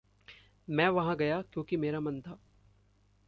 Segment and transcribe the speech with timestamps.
[0.69, 2.39] मैं वहाँ गया क्योंकि मेरा मन था।